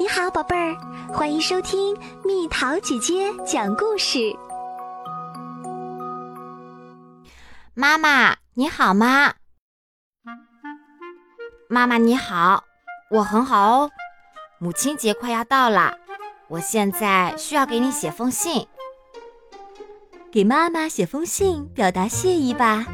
[0.00, 0.76] 你好，宝贝儿，
[1.12, 4.32] 欢迎收听蜜桃姐姐讲故事。
[7.74, 9.34] 妈妈你好吗？
[11.68, 12.62] 妈妈你好，
[13.10, 13.90] 我很好哦。
[14.60, 15.98] 母亲节快要到了，
[16.46, 18.68] 我现在需要给你写封信。
[20.30, 22.86] 给妈妈写封信，表达谢意吧。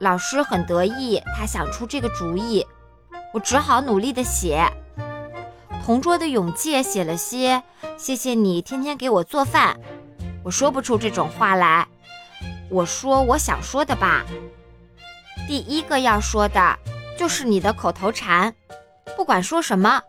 [0.00, 2.66] 老师很得意，他想出这个主意，
[3.34, 4.66] 我只好努力的写。
[5.84, 7.62] 同桌的永介写了些
[7.98, 9.78] “谢谢你天天给我做饭”，
[10.42, 11.86] 我说不出这种话来。
[12.70, 14.24] 我说我想说的吧。
[15.46, 16.78] 第一个要说的
[17.18, 18.54] 就是你的口头禅，
[19.14, 20.00] 不管说什么，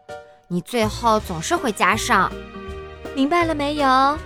[0.48, 2.31] 你最后总是会加上
[3.13, 4.17] “明白了没有？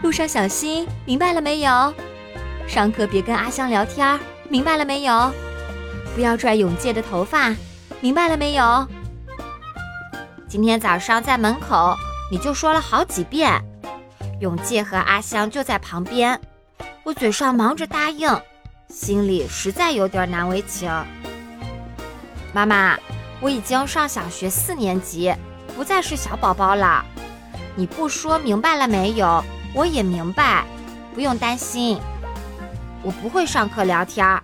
[0.00, 1.92] 路上小心，明白了没有？
[2.66, 5.30] 上课别跟阿香聊天，明白了没有？
[6.14, 7.54] 不要拽永介的头发，
[8.00, 8.88] 明白了没有？”
[10.54, 11.96] 今天早上在门口，
[12.30, 13.60] 你就说了好几遍。
[14.38, 16.40] 永介和阿香就在旁边，
[17.02, 18.40] 我嘴上忙着答应，
[18.88, 20.88] 心里实在有点难为情。
[22.52, 22.96] 妈妈，
[23.40, 25.34] 我已经上小学四年级，
[25.74, 27.04] 不再是小宝宝了。
[27.74, 29.42] 你不说明白了没有？
[29.74, 30.64] 我也明白，
[31.14, 31.98] 不用担心。
[33.02, 34.40] 我不会上课聊天，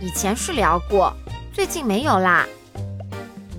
[0.00, 1.14] 以前是聊过，
[1.52, 2.44] 最近没有啦。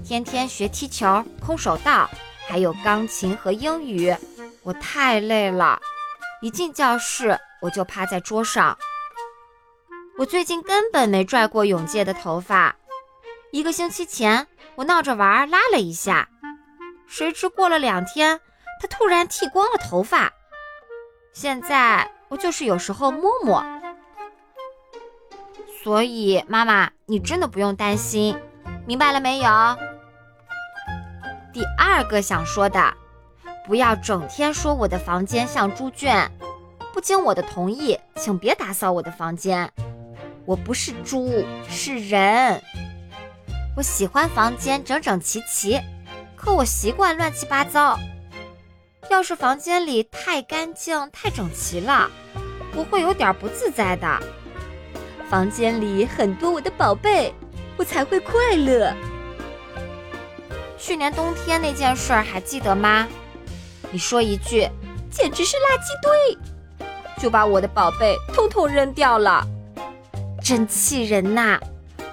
[0.10, 2.10] 天天学踢球、空手道，
[2.48, 4.12] 还有钢琴和英语，
[4.64, 5.80] 我太累了。
[6.42, 8.76] 一进教室，我就趴在桌上。
[10.18, 12.76] 我最近根本没拽过永介的头发。
[13.52, 16.28] 一个星期前，我闹着玩拉了一下，
[17.06, 18.42] 谁知过了两天，
[18.82, 20.34] 他突然剃光了头发。
[21.34, 23.64] 现在我就是有时候摸摸。
[25.84, 28.36] 所以妈妈，你真的不用担心，
[28.88, 29.78] 明白了没有？
[31.52, 32.94] 第二个想说的，
[33.66, 36.32] 不要整天说我的房间像猪圈，
[36.94, 39.72] 不经我的同意，请别打扫我的房间。
[40.46, 42.62] 我不是猪，是人。
[43.76, 45.80] 我喜欢房间整整齐齐，
[46.36, 47.98] 可我习惯乱七八糟。
[49.10, 52.10] 要是房间里太干净、太整齐了，
[52.76, 54.20] 我会有点不自在的。
[55.30, 57.34] 房间里很多我的宝贝，
[57.78, 58.94] 我才会快乐。
[60.80, 63.06] 去年冬天那件事还记得吗？
[63.92, 64.68] 你说一句，
[65.12, 66.88] 简直是垃圾堆，
[67.22, 69.46] 就把我的宝贝通通扔掉了，
[70.42, 71.60] 真气人呐！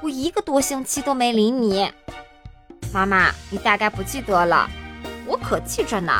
[0.02, 1.90] 我一个多星期都没理你。
[2.92, 4.68] 妈妈，你大概不记得了，
[5.26, 6.12] 我可记着呢。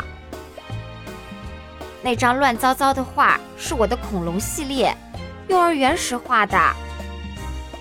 [2.03, 4.97] 那张乱糟糟的画是我的恐龙系列，
[5.49, 6.57] 幼儿园时画的。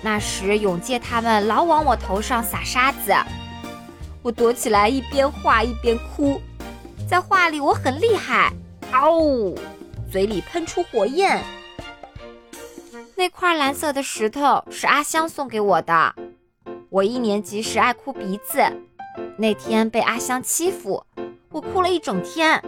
[0.02, 3.14] 那时永介他们老往我头上撒沙子。
[4.26, 6.40] 我躲起来，一边画一边哭。
[7.08, 8.52] 在画里我很厉害，
[8.90, 9.54] 嗷，
[10.10, 11.40] 嘴里喷出火焰。
[13.14, 16.12] 那块蓝色的石头是阿香送给我的。
[16.90, 18.60] 我一年级时爱哭鼻子，
[19.38, 21.06] 那天被阿香欺负，
[21.50, 22.60] 我哭了一整天。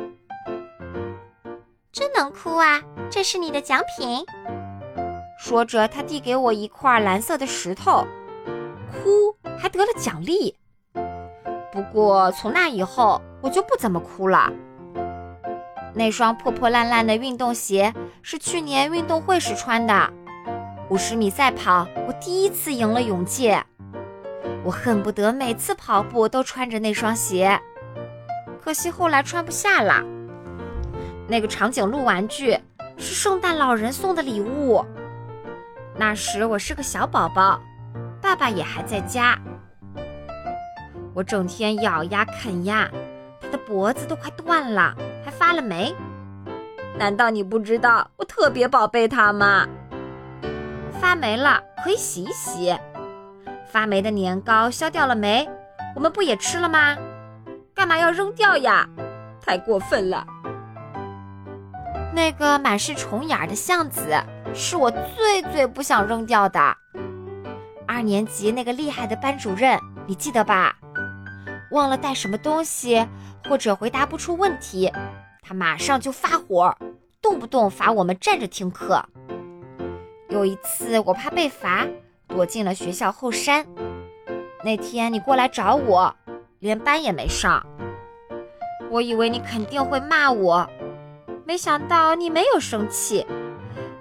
[1.91, 2.81] 真能哭啊！
[3.11, 4.25] 这是你的奖品。
[5.41, 8.07] 说着，他递给我一块蓝色的石头，
[8.93, 10.55] 哭还得了奖励。
[11.79, 14.53] 不过从那以后，我就不怎么哭了。
[15.95, 20.13] 那双破破烂烂的运动鞋是去年运动会时穿的。
[20.91, 23.65] 五十米赛跑，我第一次赢了永介。
[24.65, 27.57] 我恨不得每次跑步都穿着那双鞋，
[28.61, 30.03] 可惜后来穿不下了。
[31.29, 32.59] 那个长颈鹿玩具
[32.97, 34.85] 是圣诞老人送的礼物。
[35.95, 37.61] 那时我是个小宝宝，
[38.21, 39.39] 爸爸也还在家。
[41.19, 42.89] 我整天咬牙啃呀，
[43.41, 45.93] 它的脖子都快断了，还发了霉。
[46.97, 49.67] 难道你不知道我特别宝贝它吗？
[51.01, 52.73] 发霉了可以洗一洗。
[53.69, 55.49] 发霉的年糕削掉了没？
[55.97, 56.97] 我们不也吃了吗？
[57.75, 58.89] 干嘛要扔掉呀？
[59.45, 60.25] 太过分了！
[62.15, 64.17] 那个满是虫眼的橡子
[64.55, 66.61] 是我最最不想扔掉的。
[67.89, 69.77] 二年级那个厉害的班主任，
[70.07, 70.77] 你记得吧？
[71.71, 73.07] 忘了带什么东西，
[73.49, 74.91] 或者回答不出问题，
[75.43, 76.77] 他马上就发火，
[77.21, 79.05] 动不动罚我们站着听课。
[80.29, 81.87] 有一次我怕被罚，
[82.27, 83.67] 躲进了学校后山。
[84.65, 86.15] 那天你过来找我，
[86.59, 87.65] 连班也没上。
[88.91, 90.69] 我以为你肯定会骂我，
[91.45, 93.27] 没想到你没有生气，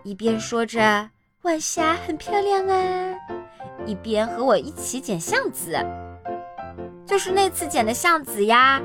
[0.03, 1.09] 一边说着
[1.43, 3.15] 晚霞很漂亮啊，
[3.85, 5.77] 一边和我一起捡橡子。
[7.07, 8.81] 就是那次捡的橡子呀。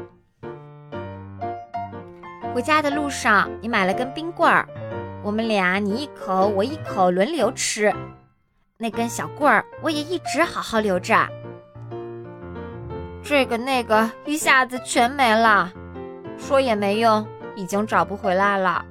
[2.54, 4.68] 回家的路上，你买了根冰棍儿，
[5.24, 7.92] 我们俩你一口我一口轮流吃。
[8.78, 11.28] 那根小棍儿我也一直好好留着。
[13.24, 15.72] 这个那个一下子全没了，
[16.38, 17.26] 说也没用，
[17.56, 18.84] 已经找不回来了。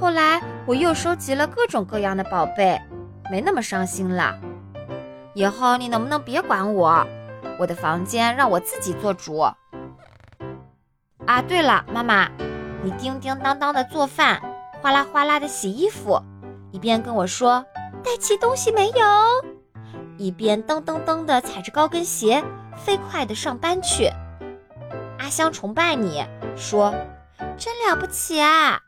[0.00, 2.80] 后来我又收集了各种各样的宝贝，
[3.30, 4.38] 没那么伤心了。
[5.34, 7.04] 以后你能不能别管我？
[7.58, 9.38] 我的房间让我自己做主。
[11.26, 12.28] 啊，对了，妈妈，
[12.82, 14.42] 你叮叮当当的做饭，
[14.80, 16.20] 哗啦哗啦的洗衣服，
[16.72, 17.64] 一边跟我说
[18.02, 19.06] 带齐东西没有，
[20.18, 22.42] 一边噔噔噔的踩着高跟鞋
[22.76, 24.10] 飞快的上班去。
[25.18, 26.24] 阿香崇拜你，
[26.56, 26.92] 说
[27.56, 28.80] 真了不起啊！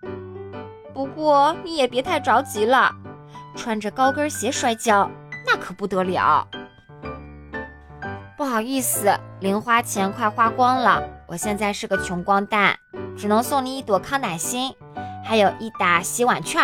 [0.93, 2.91] 不过你也别太着急了，
[3.55, 5.09] 穿着高跟鞋摔跤
[5.47, 6.47] 那可不得了。
[8.37, 12.75] 不好意思，零花钱快花光了，我现在是个穷光蛋，
[13.17, 14.75] 只能送你一朵康乃馨，
[15.25, 16.61] 还有一打洗碗券。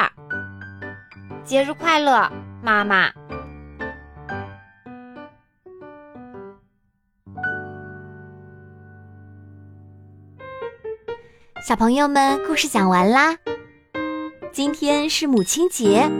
[1.44, 2.28] 节日快乐，
[2.60, 3.10] 妈妈！
[11.62, 13.36] 小朋友们，故事讲完啦。
[14.52, 16.10] 今天是母亲节，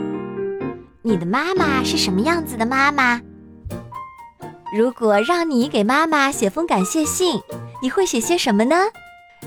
[1.01, 3.19] 你的妈妈是什么样子的妈妈？
[4.73, 7.41] 如果让你给妈妈写封感谢信，
[7.81, 8.75] 你会写些什么呢？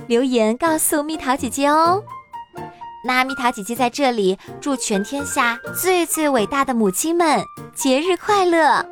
[0.07, 2.03] 留言告诉蜜桃姐姐哦。
[3.07, 7.43] 那蜜桃姐姐在这里祝全天下最最伟大的母亲们
[7.75, 8.85] 节日快乐。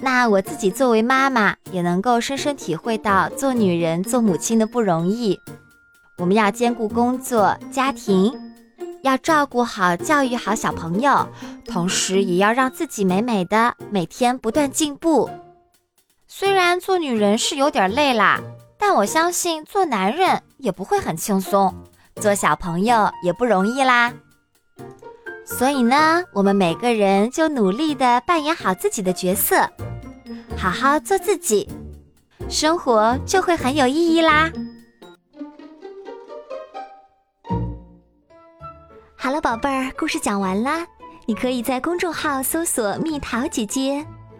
[0.00, 5.38] 那我自己作为妈妈，也能够深深体会到做女人、做母亲的不容易。
[6.18, 8.32] 我们要兼顾工作、家庭，
[9.02, 11.28] 要照顾好、教育好小朋友，
[11.66, 15.28] 同时也要让自己美美的，每天不断进步。
[16.34, 18.40] 虽然做女人是有点累啦，
[18.78, 21.74] 但我相信做男人也不会很轻松，
[22.16, 24.10] 做小朋友也不容易啦。
[25.44, 29.68] 所以呢，我们每个人就努力的扮演好自己的角色，
[30.56, 31.68] 好好做自己，
[32.48, 34.50] 生活就会很有意义啦。
[39.14, 40.86] 好了，宝贝儿，故事讲完啦，
[41.26, 44.04] 你可以在公众号搜索“蜜桃姐姐”。